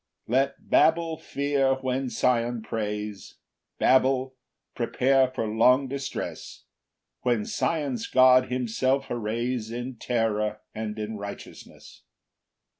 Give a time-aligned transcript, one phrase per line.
[0.25, 3.35] 5 Let Babel fear when Sion prays;
[3.77, 4.35] Babel,
[4.73, 6.63] prepare for long distress
[7.21, 12.01] When Sion's God himself arrays In terror, and in righteousness.